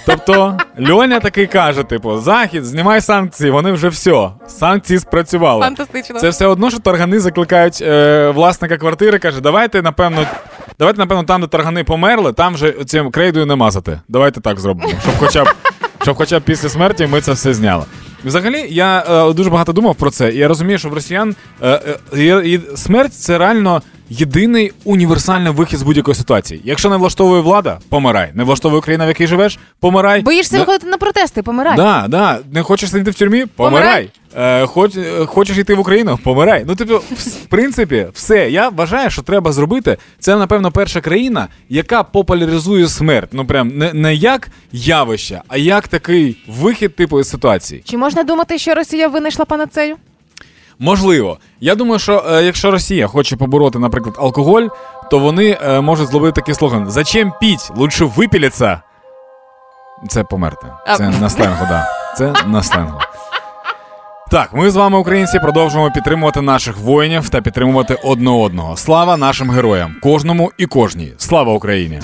[0.08, 0.56] Тобто
[0.90, 4.30] Льоня такий каже: типу, Захід, знімай санкції, вони вже все.
[4.46, 5.62] Санкції спрацювали.
[5.62, 6.20] Фантастично.
[6.20, 10.26] Це все одно, що таргани закликають е, власника квартири, каже, давайте, напевно,
[10.78, 14.00] давайте, напевно, там, де таргани померли, там вже цим крейдою не мазати.
[14.08, 14.92] Давайте так зробимо.
[15.02, 15.48] Щоб хоча б,
[16.02, 17.84] щоб хоча б після смерті ми це все зняли.
[18.24, 21.80] Взагалі, я е, дуже багато думав про це, і я розумію, що в росіян е,
[22.16, 26.60] е, смерть це реально єдиний універсальний вихід з будь-якої ситуації.
[26.64, 28.30] Якщо не влаштовує влада, помирай.
[28.34, 30.22] Не влаштовує країна, в якій живеш, помирай.
[30.22, 31.76] Боїшся Не- виходити на протести, помирай.
[31.76, 32.38] Да, да.
[32.52, 33.46] Не хочеш сидіти в тюрмі?
[33.46, 34.10] Помирай.
[34.36, 36.18] Е, хоч, е, хочеш йти в Україну?
[36.24, 36.64] Помирай.
[36.66, 38.50] Ну, типу, в в принципі, все.
[38.50, 39.96] Я вважаю, що треба зробити.
[40.18, 43.28] Це, напевно, перша країна, яка популяризує смерть.
[43.32, 47.82] Ну, прям не, не як явище, а як такий вихід, типу, із ситуації.
[47.84, 49.96] Чи можна думати, що Росія винайшла панацею?
[50.78, 51.38] Можливо.
[51.60, 54.66] Я думаю, що е, якщо Росія хоче побороти, наприклад, алкоголь,
[55.10, 57.70] то вони е, можуть зловити такий слоган: Зачем піть?
[57.76, 58.80] Лучше випіліться.
[60.08, 60.66] Це померти.
[60.86, 60.96] А.
[60.96, 61.86] Це на сленгу, да.
[62.16, 62.98] Це на сленгу.
[64.30, 68.76] Так, ми з вами, українці, продовжуємо підтримувати наших воїнів та підтримувати одне одного.
[68.76, 71.12] Слава нашим героям, кожному і кожній.
[71.18, 72.00] Слава Україні!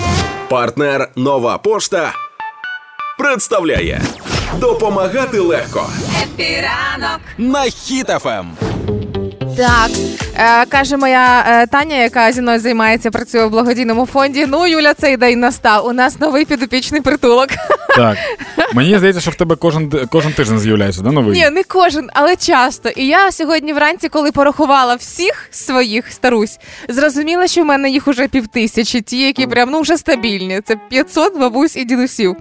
[0.49, 2.11] Партнер Нова пошта
[3.17, 4.01] представляє
[4.59, 5.89] Допомагати легко
[6.23, 7.19] Хеппі ранок.
[7.37, 8.45] на Хіт-ФМ.
[9.57, 9.91] Так,
[10.37, 14.45] е, каже моя е, Таня, яка зі мною займається, працює в благодійному фонді.
[14.47, 15.85] Ну, Юля, цей день настав.
[15.85, 17.47] У нас новий підопічний притулок.
[17.95, 18.17] Так.
[18.73, 21.33] Мені здається, що в тебе кожен, кожен тиждень з'являється, да, новий?
[21.41, 22.89] Ні, не кожен, але часто.
[22.89, 28.27] І я сьогодні вранці, коли порахувала всіх своїх старусь, зрозуміла, що в мене їх уже
[28.27, 30.61] півтисячі, ті, які прям ну вже стабільні.
[30.65, 32.35] Це 500 бабусь і дідусів.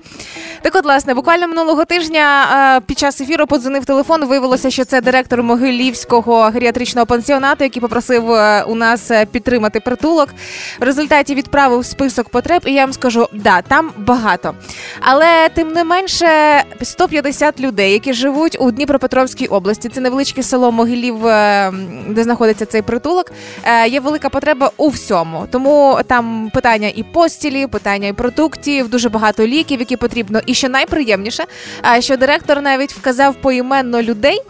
[0.62, 2.46] Так от, власне, буквально минулого тижня
[2.76, 4.24] е, під час ефіру подзвонив телефон.
[4.24, 10.28] Виявилося, що це директор Могилівського геріатричного пансіонату, який попросив е, у нас е, підтримати притулок.
[10.80, 14.54] В результаті відправив список потреб, і я вам скажу, да, там багато.
[15.00, 16.26] Але тим не менше
[16.82, 19.88] 150 людей, які живуть у Дніпропетровській області.
[19.88, 21.72] Це невеличке село Могилів, е,
[22.08, 23.32] де знаходиться цей притулок.
[23.88, 25.46] Є велика потреба у всьому.
[25.50, 30.40] Тому там питання і постілі, питання і продуктів, дуже багато ліків, які потрібно.
[30.46, 31.44] І що найприємніше,
[32.00, 34.40] що директор навіть вказав поіменно людей,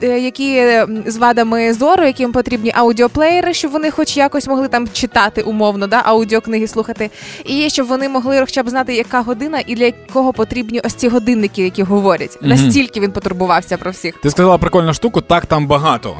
[0.00, 5.86] які з вадами зору, яким потрібні аудіоплеєри, щоб вони хоч якось могли там читати умовно,
[5.86, 7.10] да, аудіокниги слухати,
[7.44, 11.08] і щоб вони могли хоча б знати, яка година і для якого потрібні ось ці
[11.08, 12.38] годинники, які говорять.
[12.40, 12.50] Мгм.
[12.50, 14.14] Настільки він потурбувався про всіх.
[14.22, 16.16] Ти сказала прикольну штуку, так там багато.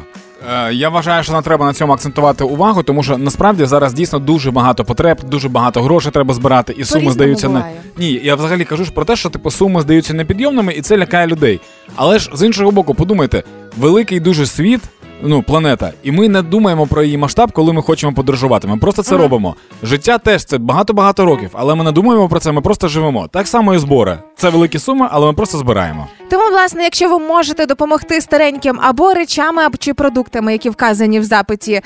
[0.53, 4.18] Е, Я вважаю, що нам треба на цьому акцентувати увагу, тому що насправді зараз дійсно
[4.18, 7.64] дуже багато потреб, дуже багато грошей треба збирати, і суми По-різному здаються не
[7.99, 8.20] ні.
[8.25, 11.61] Я взагалі кажу ж про те, що типу суми здаються непідйомними, і це лякає людей.
[11.97, 13.42] Але ж з іншого боку, подумайте,
[13.79, 14.81] великий дуже світ.
[15.27, 18.69] Ну, планета, і ми не думаємо про її масштаб, коли ми хочемо подорожувати.
[18.69, 19.57] Ми просто це робимо.
[19.83, 22.53] Життя теж це багато-багато років, але ми не думаємо про це.
[22.53, 23.29] Ми просто живемо.
[23.29, 24.19] Так само і збори.
[24.37, 26.09] Це великі суми, але ми просто збираємо.
[26.31, 31.81] Тому, власне, якщо ви можете допомогти стареньким або речами, чи продуктами, які вказані в запиті,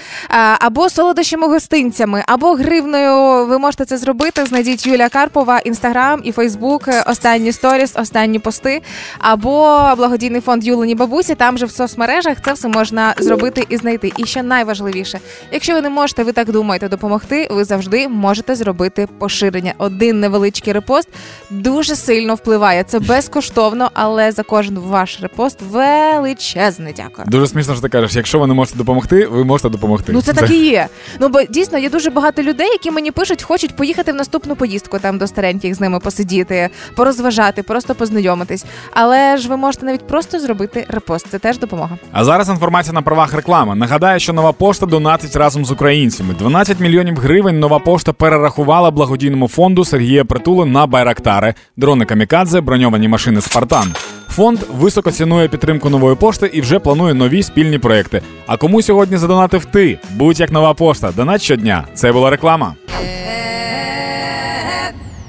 [0.59, 4.45] або солодощами гостинцями, або гривною, ви можете це зробити.
[4.47, 8.83] Знайдіть Юлія Карпова, інстаграм і Фейсбук, е, останні сторіс, останні пости,
[9.19, 11.35] або благодійний фонд Юлені Бабусі.
[11.35, 14.13] Там же в соцмережах це все можна зробити і знайти.
[14.17, 15.21] І ще найважливіше,
[15.53, 19.75] якщо ви не можете, ви так думаєте допомогти, ви завжди можете зробити поширення.
[19.79, 21.09] Один невеличкий репост
[21.51, 22.85] дуже сильно впливає.
[22.85, 27.29] Це безкоштовно, але за кожен ваш репост величезне дякую.
[27.29, 30.13] Дуже смішно, що ти кажеш, якщо ви не можете допомогти, ви можете допомогти.
[30.13, 30.89] Ну це так і є.
[31.21, 34.99] Ну бо дійсно є дуже багато людей, які мені пишуть, хочуть поїхати в наступну поїздку
[34.99, 38.65] там до стареньких з ними посидіти, порозважати, просто познайомитись.
[38.93, 41.27] Але ж ви можете навіть просто зробити репост.
[41.31, 41.99] Це теж допомога.
[42.13, 43.75] А зараз інформація на правах реклами.
[43.75, 46.35] Нагадаю, що нова пошта донатить разом з українцями.
[46.39, 53.09] 12 мільйонів гривень нова пошта перерахувала благодійному фонду Сергія Притули на байрактари, дрони камікадзе, броньовані
[53.09, 53.95] машини Спартан.
[54.29, 58.23] Фонд високо цінує підтримку нової пошти і вже планує нові спільні проекти.
[58.47, 59.99] А кому сьогодні задонатив ти?
[60.11, 61.13] Будь як нова пошта.
[61.13, 61.85] Донат щодня.
[61.95, 62.75] Це була реклама.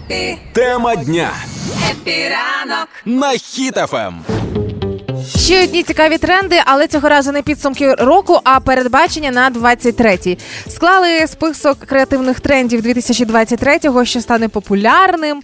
[0.10, 1.30] Хеппі, Тема дня
[1.92, 2.88] Хеппі ранок.
[3.06, 3.34] на
[3.94, 4.39] Ем.
[5.50, 10.38] Ще одні цікаві тренди, але цього разу не підсумки року, а передбачення на 23-й.
[10.68, 15.42] Склали список креативних трендів 2023-го, що стане популярним,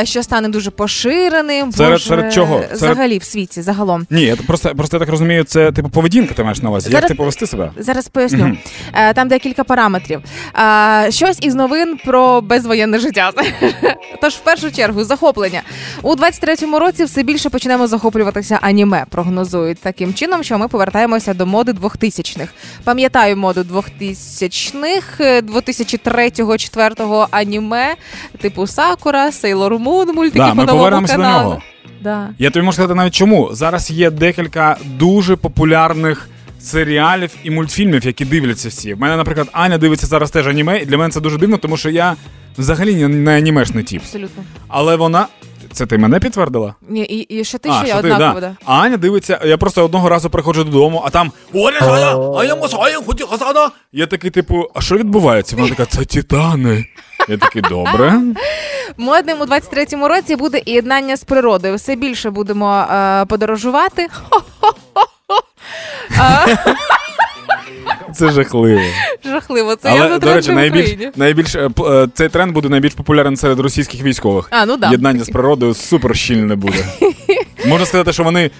[0.00, 1.72] е, що стане дуже поширеним.
[1.72, 2.58] Серед- Боже, серед чого?
[2.62, 4.06] Серед- Взагалі в світі, загалом.
[4.10, 6.90] Ні, я просто, просто я так розумію, це типу поведінка, ти маєш на увазі.
[6.92, 7.70] Як ти повести себе?
[7.78, 8.56] Зараз поясню.
[8.94, 10.20] Е, Там декілька параметрів.
[11.06, 13.30] Е, Щось із новин про безвоєнне життя.
[14.20, 15.62] Тож, в першу чергу, захоплення.
[16.02, 19.04] У 23-му році все більше почнемо захоплюватися аніме.
[19.44, 22.48] Прогнозують таким чином, що ми повертаємося до моди 2000-х.
[22.84, 27.94] Пам'ятаю моду 2000-х, 2003-2004 аніме,
[28.40, 31.62] типу Сакура, Сейлор Мун, мультики Да, по ми новому повернемося до нього.
[32.02, 32.28] Да.
[32.38, 33.48] Я тобі можу сказати навіть чому.
[33.52, 36.28] Зараз є декілька дуже популярних
[36.60, 38.94] серіалів і мультфільмів, які дивляться всі.
[38.94, 41.76] У мене, наприклад, Аня дивиться зараз теж аніме, і для мене це дуже дивно, тому
[41.76, 42.16] що я
[42.58, 44.02] взагалі не, не анімешний тіп.
[44.02, 44.44] Абсолютно.
[44.68, 45.26] Але вона.
[45.74, 46.74] Це ти мене підтвердила?
[46.88, 48.48] Ні, і, і що ти а, ще ти, однаково, да.
[48.48, 48.56] да.
[48.64, 52.14] А Аня дивиться, я просто одного разу приходжу додому, а там Оля а я.
[53.92, 55.56] Я такий, типу, а що відбувається?
[55.56, 56.86] Вона така, це титани.
[57.28, 58.20] Я такий, добре.
[58.96, 61.76] Модним у 23-му році буде і єднання з природою.
[61.76, 64.06] Все більше будемо е, подорожувати.
[66.18, 66.46] А,
[68.14, 68.80] Це жахливо.
[69.24, 73.60] жахливо, це Але, до речі, найбільш, найбільш е, е, цей тренд буде найбільш популярен серед
[73.60, 74.48] російських військових.
[74.50, 74.90] А, ну да.
[74.90, 76.86] Єднання з природою супер щільне буде.
[77.66, 78.50] Можна сказати, що вони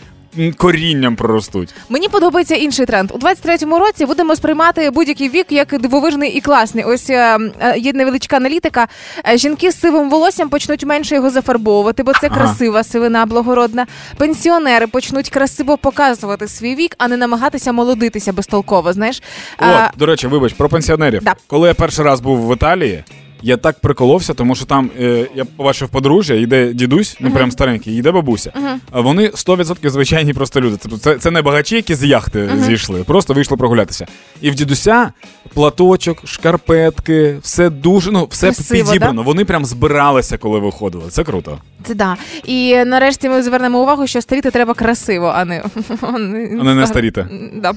[0.57, 1.75] корінням проростуть.
[1.89, 3.11] Мені подобається інший тренд.
[3.13, 6.85] У 23-му році будемо сприймати будь-який вік як дивовижний і класний.
[6.85, 8.89] Ось е, е, є невеличка аналітика.
[9.29, 12.37] Е, Жінки з сивим волоссям почнуть менше його зафарбовувати, бо це Ага.
[12.37, 13.87] красива сивина благородна.
[14.17, 18.93] Пенсіонери почнуть красиво показувати свій вік, а не намагатися молодитися безтолково.
[18.93, 19.23] Знаєш,
[19.59, 21.25] От, до речі, вибач, про пенсіонерів.
[21.25, 21.35] Да.
[21.47, 23.05] Коли я перший раз був в Італії,
[23.45, 27.97] я так приколовся, тому що там е, я побачив подружжя, йде дідусь, ну прям старенький,
[27.97, 28.53] йде бабуся.
[28.91, 30.77] А вони 100% звичайні просто люди.
[30.83, 34.07] Тобто це, це не багачі, які з яхти зійшли, просто вийшли прогулятися.
[34.41, 35.13] І в дідуся
[35.55, 39.23] платочок, шкарпетки, все дуже, ну, все Красиво, підібрано.
[39.23, 41.05] Вони прям збиралися, коли виходили.
[41.09, 41.59] Це круто.
[41.87, 42.17] Це да.
[42.45, 45.63] І нарешті ми звернемо увагу, що старіти треба красиво, а не,
[46.03, 47.27] А не не старіти.
[47.55, 47.73] Да.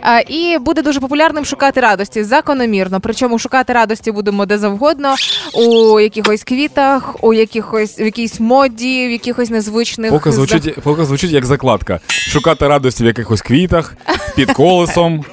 [0.00, 3.00] А, і буде дуже популярним шукати радості закономірно.
[3.00, 5.14] Причому шукати радості будемо де завгодно,
[5.54, 11.30] у якихось квітах, у якихось в якійсь моді, в якихось незвичних Поки звучить, поки звучить
[11.30, 12.00] як закладка.
[12.08, 13.94] Шукати радості в якихось квітах,
[14.36, 15.24] під колесом,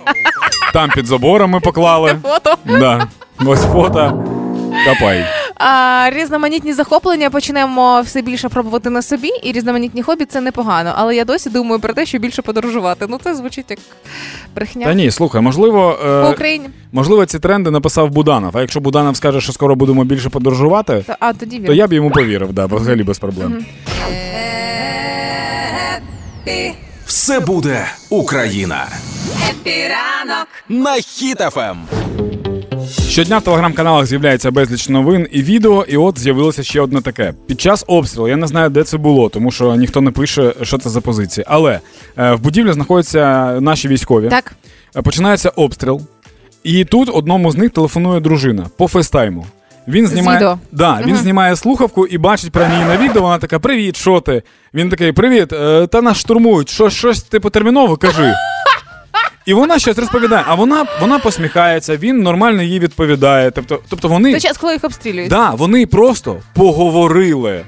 [0.73, 2.15] там під заборами поклали.
[2.23, 2.55] фото.
[2.65, 3.07] Да.
[3.45, 4.23] Ось фото.
[4.85, 5.25] Капай.
[5.57, 10.93] А, різноманітні захоплення почнемо все більше пробувати на собі, і різноманітні хобі це непогано.
[10.95, 13.05] Але я досі думаю про те, що більше подорожувати.
[13.09, 13.79] Ну це звучить як
[14.55, 16.69] брехня Та ні, слухай, можливо, по е, Україні.
[16.91, 18.57] можливо, ці тренди написав Буданов.
[18.57, 21.93] А якщо Буданов скаже, що скоро будемо більше подорожувати, То, а тоді то я б
[21.93, 23.65] йому повірив, да, взагалі без проблем.
[27.05, 28.87] Все буде Україна.
[29.49, 30.47] Хеппі ранок.
[30.69, 31.75] на Хіт-ФМ.
[33.15, 37.33] Щодня в телеграм-каналах з'являється безліч новин і відео, і от з'явилося ще одне таке.
[37.47, 40.77] Під час обстрілу я не знаю, де це було, тому що ніхто не пише, що
[40.77, 41.45] це за позиції.
[41.47, 41.79] Але
[42.17, 44.29] е, в будівлі знаходяться наші військові.
[44.29, 44.55] Так.
[44.95, 46.01] Е, Починається обстріл,
[46.63, 49.45] і тут одному з них телефонує дружина по фейстайму.
[49.87, 53.21] Він знімає, да, він знімає слухавку і бачить прямо її на відео.
[53.21, 54.43] Вона така: Привіт, що ти?
[54.73, 56.69] Він такий: Привіт, е, та нас штурмують.
[56.69, 58.33] Що, щось типу терміново кажи.
[59.45, 63.51] І вона щось розповідає, а вона, вона посміхається, він нормально їй відповідає.
[63.51, 65.29] Тобто, тобто вони, Той час, коли їх обстрілюють.
[65.29, 67.65] да, вони просто поговорили.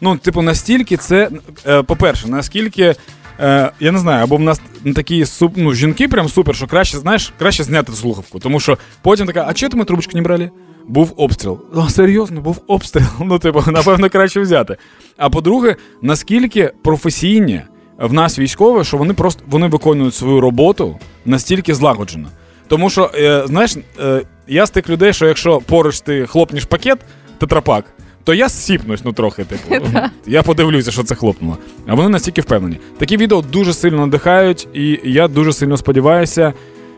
[0.00, 1.28] Ну, типу, настільки це,
[1.66, 2.94] е, по-перше, наскільки.
[3.40, 4.60] Е, я не знаю, або в нас
[4.94, 8.38] такі суп, ну, жінки прям супер, що краще, знаєш, краще зняти слухавку.
[8.38, 10.50] Тому що потім така, а чого ми трубочку не брали?
[10.86, 11.60] Був обстріл.
[11.74, 13.04] О, серйозно, був обстріл.
[13.20, 14.76] Ну, типу, напевно, краще взяти.
[15.16, 17.62] А по-друге, наскільки професійні
[18.02, 22.28] в нас військове, що вони просто вони виконують свою роботу настільки злагоджено.
[22.68, 26.98] Тому що, е, знаєш, е, я з тих людей, що якщо поруч ти хлопнеш пакет,
[27.38, 27.84] тетрапак,
[28.24, 29.86] то я сіпнусь, ну трохи, типу.
[30.26, 31.58] я подивлюся, що це хлопнуло.
[31.86, 32.78] А вони настільки впевнені.
[32.98, 36.52] Такі відео дуже сильно надихають, і я дуже сильно сподіваюся,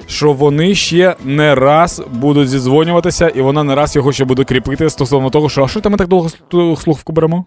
[0.06, 4.90] що вони ще не раз будуть зідзвонюватися, і вона не раз його ще буде кріпити
[4.90, 6.28] стосовно того, що а що там ми так довго
[6.76, 7.44] слухавку беремо?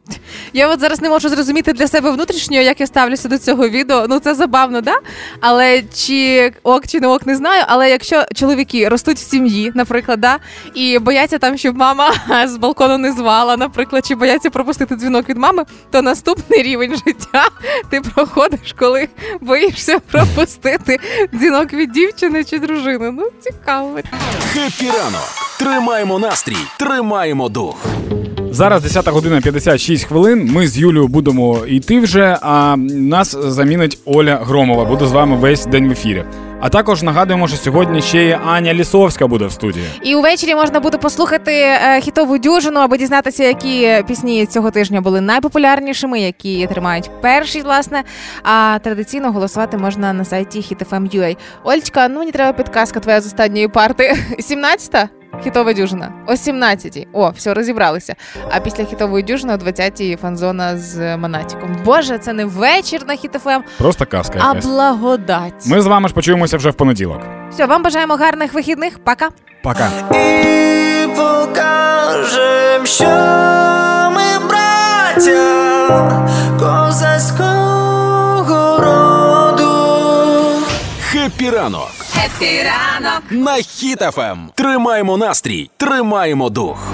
[0.53, 4.05] Я от зараз не можу зрозуміти для себе внутрішньо, як я ставлюся до цього відео.
[4.09, 4.95] Ну це забавно, да?
[5.41, 7.63] Але чи ок, чи не ок, не знаю.
[7.67, 10.37] Але якщо чоловіки ростуть в сім'ї, наприклад, да,
[10.73, 12.11] і бояться там, щоб мама
[12.47, 17.49] з балкону не звала, наприклад, чи бояться пропустити дзвінок від мами, то наступний рівень життя
[17.89, 19.07] ти проходиш, коли
[19.41, 20.99] боїшся пропустити
[21.33, 23.11] дзвінок від дівчини чи дружини.
[23.11, 23.99] Ну, цікаво.
[24.53, 25.29] Хеппі ранок.
[25.59, 27.85] Тримаємо настрій, тримаємо дух.
[28.57, 30.49] Зараз 10 година 56 хвилин.
[30.53, 34.85] Ми з Юлією будемо йти вже, а нас замінить Оля Громова.
[34.85, 36.25] Буде з вами весь день в ефірі.
[36.59, 39.85] А також нагадуємо, що сьогодні ще й Аня Лісовська буде в студії.
[40.03, 45.21] І увечері можна буде послухати е, хітову дюжину, аби дізнатися, які пісні цього тижня були
[45.21, 48.03] найпопулярнішими, які тримають перші, власне.
[48.43, 51.37] А традиційно голосувати можна на сайті hitfm.ua.
[51.63, 54.17] Олечка, ну мені треба підказка твоя з останньої парти.
[54.39, 55.09] 17-та?
[55.43, 56.11] Хітова дюжина.
[56.27, 57.07] О 17-й.
[57.13, 58.15] О, все, розібралися.
[58.51, 61.77] А після хітової дюжини о 20-й фанзона з Монатіком.
[61.85, 64.65] Боже, це не вечір на хітофем, Просто казка а якась.
[64.65, 65.65] благодать.
[65.65, 67.21] Ми з вами ж почуємося вже в понеділок.
[67.51, 68.99] Все, вам бажаємо гарних вихідних.
[68.99, 69.29] Пока.
[69.63, 69.89] Пока.
[70.11, 73.05] І покажем, що
[74.15, 76.27] ми браття
[76.59, 79.97] козацького роду.
[81.01, 81.91] Хеппі ранок
[82.25, 83.23] Хеппі ранок.
[83.31, 84.37] на Хіт-ФМ.
[84.55, 86.93] Тримаємо настрій, тримаємо дух.